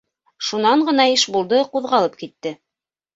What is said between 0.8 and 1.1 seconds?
ғына